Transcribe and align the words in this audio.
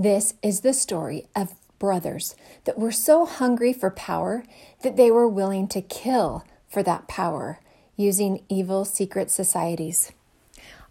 This 0.00 0.34
is 0.44 0.60
the 0.60 0.74
story 0.74 1.26
of 1.34 1.56
brothers 1.80 2.36
that 2.66 2.78
were 2.78 2.92
so 2.92 3.26
hungry 3.26 3.72
for 3.72 3.90
power 3.90 4.44
that 4.82 4.96
they 4.96 5.10
were 5.10 5.26
willing 5.26 5.66
to 5.68 5.82
kill 5.82 6.44
for 6.68 6.84
that 6.84 7.08
power 7.08 7.58
using 7.96 8.44
evil 8.48 8.84
secret 8.84 9.28
societies. 9.28 10.12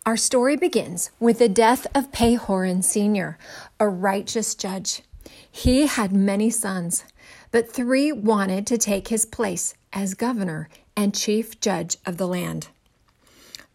Our 0.05 0.17
story 0.17 0.57
begins 0.57 1.09
with 1.21 1.39
the 1.39 1.47
death 1.47 1.87
of 1.95 2.11
Pahoran 2.11 2.83
Sr., 2.83 3.37
a 3.79 3.87
righteous 3.87 4.53
judge. 4.55 5.03
He 5.49 5.87
had 5.87 6.11
many 6.11 6.49
sons, 6.49 7.05
but 7.49 7.71
three 7.71 8.11
wanted 8.11 8.67
to 8.67 8.77
take 8.77 9.07
his 9.07 9.25
place 9.25 9.73
as 9.93 10.15
governor 10.15 10.67
and 10.97 11.15
chief 11.15 11.61
judge 11.61 11.95
of 12.05 12.17
the 12.17 12.27
land. 12.27 12.67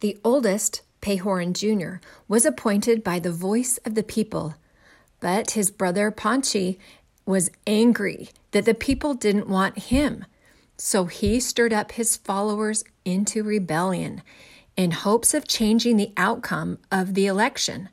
The 0.01 0.19
oldest, 0.23 0.83
Pahoran 1.01 1.55
Jr., 1.55 2.07
was 2.29 2.45
appointed 2.45 3.03
by 3.03 3.19
the 3.19 3.33
voice 3.33 3.79
of 3.87 3.95
the 3.95 4.03
people 4.03 4.57
but 5.23 5.52
his 5.52 5.70
brother 5.70 6.11
Paanchi 6.11 6.79
was 7.25 7.49
angry 7.64 8.31
that 8.50 8.64
the 8.64 8.75
people 8.75 9.14
didn't 9.14 9.48
want 9.48 9.79
him. 9.79 10.25
So 10.76 11.04
he 11.04 11.39
stirred 11.39 11.72
up 11.72 11.93
his 11.93 12.17
followers 12.17 12.82
into 13.04 13.45
rebellion 13.45 14.22
in 14.76 14.90
hopes 14.90 15.32
of 15.32 15.46
changing 15.46 15.96
the 15.96 16.12
outcome 16.17 16.79
of 16.90 17.14
the 17.14 17.26
election. 17.26 17.89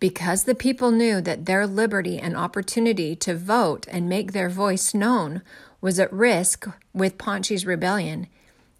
Because 0.00 0.44
the 0.44 0.54
people 0.54 0.90
knew 0.90 1.20
that 1.20 1.44
their 1.44 1.66
liberty 1.66 2.18
and 2.18 2.34
opportunity 2.34 3.14
to 3.16 3.34
vote 3.34 3.86
and 3.90 4.08
make 4.08 4.32
their 4.32 4.48
voice 4.48 4.94
known 4.94 5.42
was 5.82 6.00
at 6.00 6.10
risk 6.10 6.66
with 6.94 7.18
Paanchi's 7.18 7.66
rebellion, 7.66 8.28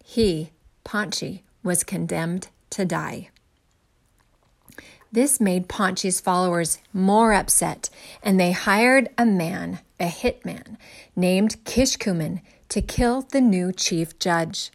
he, 0.03 0.49
Paanchi, 0.83 1.41
was 1.63 1.83
condemned 1.83 2.47
to 2.71 2.85
die. 2.85 3.29
This 5.15 5.39
made 5.39 5.69
Paanchi's 5.69 6.19
followers 6.19 6.77
more 6.91 7.31
upset, 7.31 7.89
and 8.21 8.37
they 8.37 8.51
hired 8.51 9.07
a 9.17 9.25
man, 9.25 9.79
a 9.97 10.09
hitman, 10.09 10.75
named 11.15 11.55
Kishkumen, 11.63 12.41
to 12.67 12.81
kill 12.81 13.21
the 13.21 13.39
new 13.39 13.71
chief 13.71 14.19
judge. 14.19 14.71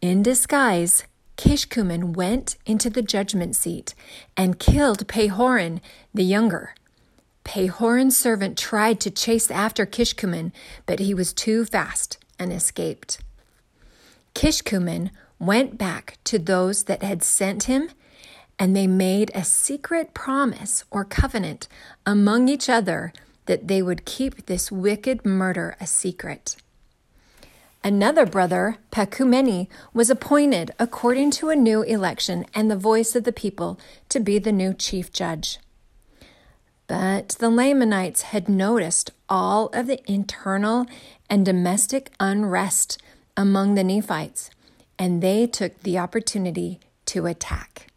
In 0.00 0.24
disguise, 0.24 1.04
Kishkumen 1.36 2.16
went 2.16 2.56
into 2.66 2.90
the 2.90 3.00
judgment 3.00 3.54
seat 3.54 3.94
and 4.36 4.58
killed 4.58 5.06
Pahoran 5.06 5.80
the 6.12 6.24
younger. 6.24 6.74
Pahoran's 7.44 8.16
servant 8.16 8.58
tried 8.58 8.98
to 9.02 9.08
chase 9.08 9.52
after 9.52 9.86
Kishkumen, 9.86 10.50
but 10.84 10.98
he 10.98 11.14
was 11.14 11.32
too 11.32 11.64
fast 11.64 12.18
and 12.40 12.52
escaped. 12.52 13.20
Kishkumen 14.34 15.10
went 15.38 15.78
back 15.78 16.18
to 16.24 16.40
those 16.40 16.84
that 16.84 17.04
had 17.04 17.22
sent 17.22 17.62
him 17.64 17.90
and 18.58 18.74
they 18.74 18.86
made 18.86 19.30
a 19.34 19.44
secret 19.44 20.14
promise 20.14 20.84
or 20.90 21.04
covenant 21.04 21.68
among 22.04 22.48
each 22.48 22.68
other 22.68 23.12
that 23.46 23.68
they 23.68 23.80
would 23.80 24.04
keep 24.04 24.46
this 24.46 24.70
wicked 24.72 25.24
murder 25.24 25.76
a 25.80 25.86
secret. 25.86 26.56
Another 27.84 28.26
brother, 28.26 28.76
Pacumeni, 28.90 29.68
was 29.94 30.10
appointed 30.10 30.72
according 30.78 31.30
to 31.32 31.48
a 31.48 31.56
new 31.56 31.82
election 31.82 32.44
and 32.54 32.70
the 32.70 32.76
voice 32.76 33.14
of 33.14 33.24
the 33.24 33.32
people 33.32 33.78
to 34.08 34.18
be 34.18 34.38
the 34.38 34.52
new 34.52 34.74
chief 34.74 35.12
judge. 35.12 35.58
But 36.88 37.30
the 37.38 37.50
Lamanites 37.50 38.22
had 38.22 38.48
noticed 38.48 39.10
all 39.28 39.68
of 39.68 39.86
the 39.86 40.00
internal 40.10 40.86
and 41.30 41.44
domestic 41.44 42.10
unrest 42.18 42.98
among 43.36 43.74
the 43.74 43.84
Nephites, 43.84 44.50
and 44.98 45.22
they 45.22 45.46
took 45.46 45.82
the 45.82 45.98
opportunity 45.98 46.80
to 47.06 47.26
attack 47.26 47.87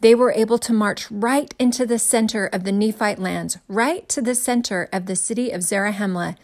they 0.00 0.14
were 0.14 0.32
able 0.32 0.58
to 0.58 0.72
march 0.72 1.10
right 1.10 1.54
into 1.58 1.86
the 1.86 1.98
center 1.98 2.46
of 2.46 2.64
the 2.64 2.72
Nephite 2.72 3.18
lands, 3.18 3.58
right 3.68 4.08
to 4.08 4.22
the 4.22 4.34
center 4.34 4.88
of 4.92 5.06
the 5.06 5.16
city 5.16 5.50
of 5.50 5.60
Zarahemla. 5.60 6.36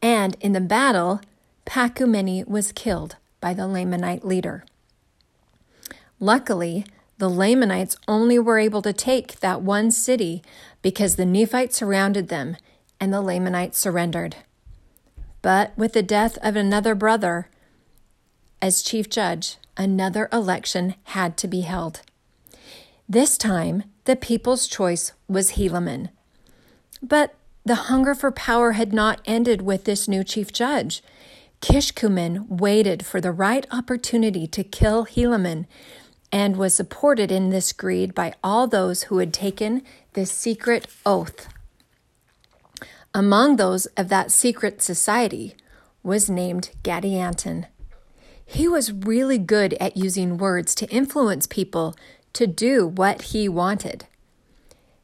And 0.00 0.36
in 0.40 0.52
the 0.52 0.60
battle, 0.60 1.20
Pacumeni 1.66 2.46
was 2.46 2.72
killed 2.72 3.16
by 3.40 3.52
the 3.52 3.64
Lamanite 3.68 4.24
leader. 4.24 4.64
Luckily, 6.18 6.86
the 7.18 7.28
Lamanites 7.28 7.96
only 8.06 8.38
were 8.38 8.58
able 8.58 8.82
to 8.82 8.92
take 8.92 9.40
that 9.40 9.60
one 9.60 9.90
city 9.90 10.42
because 10.82 11.16
the 11.16 11.26
Nephites 11.26 11.76
surrounded 11.76 12.28
them 12.28 12.56
and 13.00 13.12
the 13.12 13.20
Lamanites 13.20 13.78
surrendered. 13.78 14.36
But 15.42 15.76
with 15.76 15.92
the 15.92 16.02
death 16.02 16.38
of 16.42 16.56
another 16.56 16.94
brother 16.94 17.48
as 18.62 18.82
chief 18.82 19.08
judge, 19.10 19.56
another 19.76 20.28
election 20.32 20.94
had 21.04 21.36
to 21.38 21.48
be 21.48 21.60
held. 21.60 22.02
This 23.10 23.38
time, 23.38 23.84
the 24.04 24.16
people's 24.16 24.66
choice 24.66 25.12
was 25.28 25.52
Helaman. 25.52 26.10
But 27.02 27.34
the 27.64 27.88
hunger 27.88 28.14
for 28.14 28.30
power 28.30 28.72
had 28.72 28.92
not 28.92 29.22
ended 29.24 29.62
with 29.62 29.84
this 29.84 30.08
new 30.08 30.22
chief 30.22 30.52
judge. 30.52 31.02
Kishkumen 31.62 32.46
waited 32.48 33.06
for 33.06 33.18
the 33.20 33.32
right 33.32 33.66
opportunity 33.70 34.46
to 34.48 34.62
kill 34.62 35.06
Helaman 35.06 35.64
and 36.30 36.58
was 36.58 36.74
supported 36.74 37.32
in 37.32 37.48
this 37.48 37.72
greed 37.72 38.14
by 38.14 38.34
all 38.44 38.66
those 38.66 39.04
who 39.04 39.18
had 39.18 39.32
taken 39.32 39.82
this 40.12 40.30
secret 40.30 40.86
oath. 41.06 41.48
Among 43.14 43.56
those 43.56 43.86
of 43.96 44.10
that 44.10 44.30
secret 44.30 44.82
society 44.82 45.56
was 46.02 46.28
named 46.28 46.72
Gadianton. 46.82 47.64
He 48.44 48.68
was 48.68 48.92
really 48.92 49.38
good 49.38 49.74
at 49.74 49.96
using 49.96 50.36
words 50.36 50.74
to 50.76 50.88
influence 50.90 51.46
people 51.46 51.94
to 52.32 52.46
do 52.46 52.86
what 52.86 53.22
he 53.22 53.48
wanted. 53.48 54.06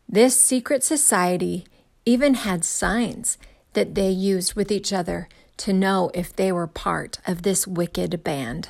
This 0.09 0.39
secret 0.39 0.85
society 0.85 1.67
even 2.07 2.35
had 2.35 2.65
signs 2.65 3.39
that 3.73 3.95
they 3.95 4.11
used 4.11 4.55
with 4.55 4.71
each 4.71 4.93
other 4.93 5.29
to 5.57 5.73
know 5.73 6.11
if 6.15 6.35
they 6.35 6.53
were 6.53 6.67
part 6.67 7.19
of 7.27 7.43
this 7.43 7.67
wicked 7.67 8.23
band. 8.23 8.69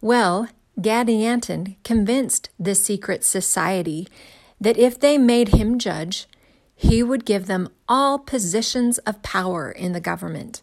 Well, 0.00 0.48
Gadianton 0.78 1.76
convinced 1.84 2.50
the 2.58 2.74
secret 2.74 3.24
society 3.24 4.08
that 4.60 4.78
if 4.78 4.98
they 4.98 5.18
made 5.18 5.48
him 5.48 5.78
judge, 5.78 6.26
he 6.74 7.02
would 7.02 7.24
give 7.24 7.46
them 7.46 7.68
all 7.88 8.18
positions 8.18 8.98
of 8.98 9.22
power 9.22 9.70
in 9.70 9.92
the 9.92 10.00
government. 10.00 10.62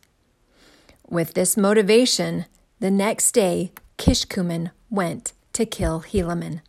With 1.07 1.33
this 1.33 1.55
motivation, 1.55 2.45
the 2.79 2.91
next 2.91 3.31
day, 3.33 3.71
Kishkumen 3.97 4.71
went 4.89 5.33
to 5.57 5.66
kill 5.66 6.01
Helaman. 6.01 6.62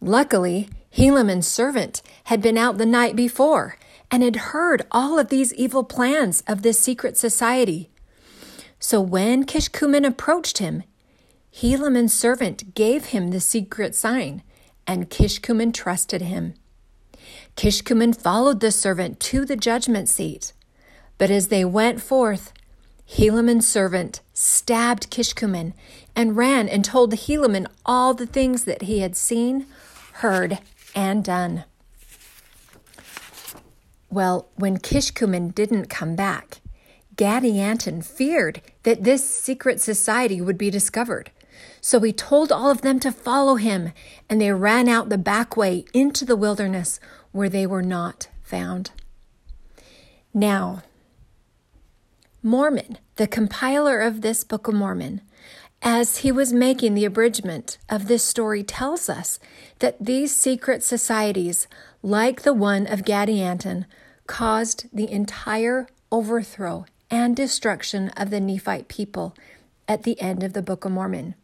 Luckily, 0.00 0.68
Helaman's 0.90 1.46
servant 1.46 2.02
had 2.24 2.42
been 2.42 2.58
out 2.58 2.76
the 2.76 2.86
night 2.86 3.14
before 3.14 3.78
and 4.10 4.22
had 4.22 4.36
heard 4.50 4.84
all 4.90 5.18
of 5.18 5.28
these 5.28 5.54
evil 5.54 5.84
plans 5.84 6.42
of 6.48 6.62
this 6.62 6.78
secret 6.80 7.16
society. 7.16 7.88
So 8.80 9.00
when 9.00 9.44
Kishkumen 9.44 10.04
approached 10.04 10.58
him, 10.58 10.82
Helaman's 11.54 12.12
servant 12.12 12.74
gave 12.74 13.06
him 13.06 13.30
the 13.30 13.40
secret 13.40 13.94
sign, 13.94 14.42
and 14.86 15.08
Kishkumen 15.08 15.72
trusted 15.72 16.22
him. 16.22 16.54
Kishkumen 17.56 18.12
followed 18.12 18.60
the 18.60 18.72
servant 18.72 19.20
to 19.20 19.44
the 19.44 19.56
judgment 19.56 20.08
seat. 20.08 20.52
But 21.16 21.30
as 21.30 21.48
they 21.48 21.64
went 21.64 22.02
forth, 22.02 22.52
Helaman's 23.08 23.66
servant 23.66 24.20
stabbed 24.34 25.10
Kishkumen 25.10 25.72
and 26.14 26.36
ran 26.36 26.68
and 26.68 26.84
told 26.84 27.12
Helaman 27.12 27.66
all 27.84 28.14
the 28.14 28.26
things 28.26 28.64
that 28.64 28.82
he 28.82 29.00
had 29.00 29.16
seen, 29.16 29.66
heard, 30.14 30.58
and 30.94 31.24
done. 31.24 31.64
Well, 34.10 34.48
when 34.56 34.78
Kishkumen 34.78 35.54
didn't 35.54 35.86
come 35.86 36.16
back, 36.16 36.60
Gadianton 37.16 38.04
feared 38.04 38.60
that 38.82 39.04
this 39.04 39.28
secret 39.28 39.80
society 39.80 40.40
would 40.40 40.58
be 40.58 40.70
discovered. 40.70 41.30
So 41.80 42.00
he 42.00 42.12
told 42.12 42.52
all 42.52 42.70
of 42.70 42.82
them 42.82 43.00
to 43.00 43.12
follow 43.12 43.56
him, 43.56 43.92
and 44.28 44.40
they 44.40 44.52
ran 44.52 44.88
out 44.88 45.08
the 45.08 45.18
back 45.18 45.56
way 45.56 45.84
into 45.94 46.24
the 46.24 46.36
wilderness 46.36 47.00
where 47.32 47.48
they 47.48 47.66
were 47.66 47.82
not 47.82 48.28
found. 48.42 48.90
Now, 50.34 50.82
Mormon, 52.42 52.98
the 53.16 53.26
compiler 53.26 54.00
of 54.00 54.20
this 54.20 54.44
Book 54.44 54.68
of 54.68 54.74
Mormon, 54.74 55.20
as 55.82 56.18
he 56.18 56.30
was 56.30 56.52
making 56.52 56.94
the 56.94 57.04
abridgment 57.04 57.78
of 57.88 58.08
this 58.08 58.22
story, 58.22 58.62
tells 58.62 59.08
us 59.08 59.38
that 59.78 59.96
these 59.98 60.36
secret 60.36 60.82
societies, 60.82 61.66
like 62.02 62.42
the 62.42 62.54
one 62.54 62.86
of 62.86 63.02
Gadianton, 63.02 63.86
caused 64.26 64.86
the 64.92 65.10
entire 65.10 65.88
overthrow 66.12 66.84
and 67.10 67.34
destruction 67.34 68.10
of 68.10 68.30
the 68.30 68.40
Nephite 68.40 68.88
people 68.88 69.34
at 69.88 70.02
the 70.02 70.20
end 70.20 70.42
of 70.42 70.52
the 70.52 70.62
Book 70.62 70.84
of 70.84 70.92
Mormon. 70.92 71.34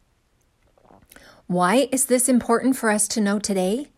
Why 1.46 1.88
is 1.90 2.06
this 2.06 2.28
important 2.28 2.76
for 2.76 2.90
us 2.90 3.08
to 3.08 3.20
know 3.20 3.38
today? 3.38 3.88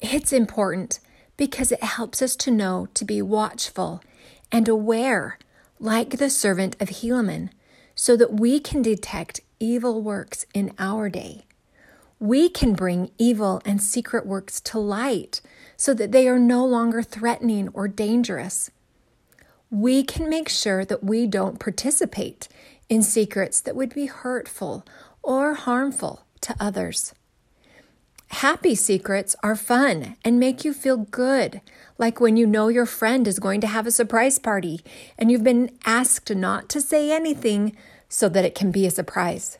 It's 0.00 0.32
important 0.32 1.00
because 1.36 1.72
it 1.72 1.82
helps 1.82 2.22
us 2.22 2.36
to 2.36 2.50
know 2.50 2.88
to 2.94 3.04
be 3.04 3.20
watchful 3.22 4.02
and 4.50 4.68
aware 4.68 5.38
like 5.80 6.18
the 6.18 6.30
servant 6.30 6.76
of 6.80 6.88
Helaman, 6.88 7.50
so 7.94 8.16
that 8.16 8.34
we 8.34 8.60
can 8.60 8.82
detect 8.82 9.40
evil 9.60 10.02
works 10.02 10.46
in 10.54 10.72
our 10.78 11.08
day. 11.08 11.44
we 12.20 12.48
can 12.48 12.72
bring 12.72 13.10
evil 13.16 13.62
and 13.64 13.82
secret 13.82 14.26
works 14.26 14.60
to 14.60 14.78
light 14.78 15.40
so 15.76 15.94
that 15.94 16.10
they 16.12 16.26
are 16.28 16.38
no 16.38 16.64
longer 16.64 17.02
threatening 17.02 17.68
or 17.72 17.86
dangerous. 17.86 18.70
We 19.70 20.02
can 20.02 20.28
make 20.28 20.48
sure 20.48 20.84
that 20.84 21.04
we 21.04 21.26
don't 21.26 21.60
participate 21.60 22.48
in 22.88 23.02
secrets 23.02 23.60
that 23.60 23.76
would 23.76 23.94
be 23.94 24.06
hurtful 24.06 24.84
or 25.22 25.54
harmful 25.54 26.24
to 26.40 26.56
others. 26.58 27.14
Happy 28.30 28.74
secrets 28.74 29.34
are 29.42 29.56
fun 29.56 30.16
and 30.24 30.38
make 30.38 30.64
you 30.64 30.72
feel 30.72 30.98
good, 30.98 31.60
like 31.96 32.20
when 32.20 32.36
you 32.36 32.46
know 32.46 32.68
your 32.68 32.86
friend 32.86 33.26
is 33.26 33.38
going 33.38 33.60
to 33.62 33.66
have 33.66 33.86
a 33.86 33.90
surprise 33.90 34.38
party 34.38 34.80
and 35.18 35.30
you've 35.30 35.42
been 35.42 35.70
asked 35.86 36.34
not 36.34 36.68
to 36.68 36.80
say 36.80 37.10
anything 37.10 37.74
so 38.08 38.28
that 38.28 38.44
it 38.44 38.54
can 38.54 38.70
be 38.70 38.86
a 38.86 38.90
surprise. 38.90 39.58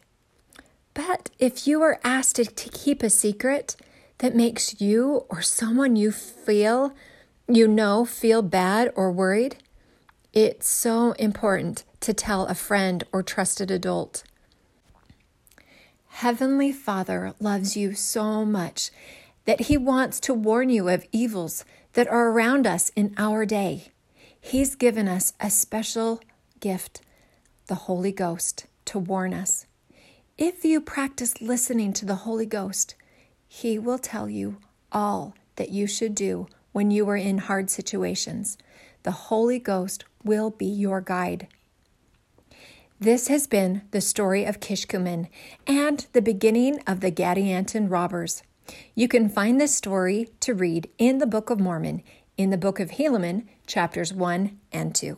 But 0.94 1.30
if 1.38 1.66
you 1.66 1.80
are 1.82 2.00
asked 2.04 2.36
to 2.36 2.44
keep 2.44 3.02
a 3.02 3.10
secret 3.10 3.74
that 4.18 4.36
makes 4.36 4.80
you 4.80 5.24
or 5.28 5.42
someone 5.42 5.96
you 5.96 6.12
feel, 6.12 6.92
you 7.48 7.66
know, 7.68 8.04
feel 8.04 8.42
bad 8.42 8.92
or 8.94 9.10
worried, 9.10 9.56
it's 10.32 10.68
so 10.68 11.12
important 11.12 11.84
to 12.00 12.12
tell 12.12 12.46
a 12.46 12.54
friend 12.54 13.02
or 13.12 13.22
trusted 13.22 13.70
adult. 13.70 14.24
Heavenly 16.18 16.72
Father 16.72 17.32
loves 17.38 17.76
you 17.76 17.94
so 17.94 18.44
much 18.44 18.90
that 19.44 19.60
He 19.60 19.76
wants 19.76 20.18
to 20.18 20.34
warn 20.34 20.68
you 20.68 20.88
of 20.88 21.06
evils 21.12 21.64
that 21.92 22.08
are 22.08 22.30
around 22.30 22.66
us 22.66 22.90
in 22.96 23.14
our 23.16 23.46
day. 23.46 23.92
He's 24.40 24.74
given 24.74 25.06
us 25.06 25.32
a 25.38 25.48
special 25.48 26.20
gift, 26.58 27.02
the 27.68 27.86
Holy 27.86 28.10
Ghost, 28.10 28.66
to 28.86 28.98
warn 28.98 29.32
us. 29.32 29.66
If 30.36 30.64
you 30.64 30.80
practice 30.80 31.40
listening 31.40 31.92
to 31.92 32.04
the 32.04 32.26
Holy 32.26 32.46
Ghost, 32.46 32.96
He 33.46 33.78
will 33.78 34.00
tell 34.00 34.28
you 34.28 34.56
all 34.90 35.36
that 35.54 35.70
you 35.70 35.86
should 35.86 36.16
do 36.16 36.48
when 36.72 36.90
you 36.90 37.08
are 37.08 37.16
in 37.16 37.38
hard 37.38 37.70
situations. 37.70 38.58
The 39.04 39.28
Holy 39.30 39.60
Ghost 39.60 40.04
will 40.24 40.50
be 40.50 40.66
your 40.66 41.00
guide. 41.00 41.46
This 43.00 43.28
has 43.28 43.46
been 43.46 43.82
the 43.92 44.00
story 44.00 44.44
of 44.44 44.58
Kishkumen 44.58 45.28
and 45.68 46.04
the 46.14 46.20
beginning 46.20 46.80
of 46.84 46.98
the 46.98 47.12
Gadianton 47.12 47.88
robbers. 47.88 48.42
You 48.96 49.06
can 49.06 49.28
find 49.28 49.60
this 49.60 49.72
story 49.72 50.30
to 50.40 50.52
read 50.52 50.90
in 50.98 51.18
the 51.18 51.26
Book 51.26 51.48
of 51.48 51.60
Mormon, 51.60 52.02
in 52.36 52.50
the 52.50 52.58
Book 52.58 52.80
of 52.80 52.90
Helaman, 52.90 53.46
chapters 53.68 54.12
1 54.12 54.58
and 54.72 54.96
2. 54.96 55.16